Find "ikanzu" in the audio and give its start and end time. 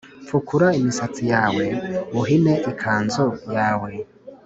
2.71-3.25